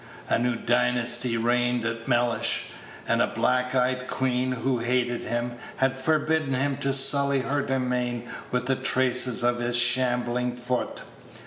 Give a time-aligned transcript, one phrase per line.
[0.29, 2.71] A new dynasty reigned at Mellish,
[3.07, 8.27] and a black eyed queen, who hated him, had forbidden him to sully her domain
[8.49, 11.03] with the traces Page 111 of his shambling foot.